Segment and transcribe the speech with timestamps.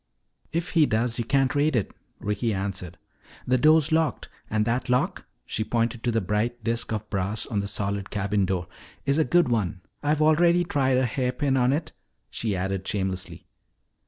[0.51, 2.97] "If he does, you can't raid it," Ricky answered.
[3.45, 7.59] "The door's locked, and that lock," she pointed to the bright disk of brass on
[7.59, 8.65] the solid cabin door,
[9.05, 9.81] "is a good one.
[10.01, 11.91] I've already tried a hairpin on it,"
[12.31, 13.45] she added shamelessly.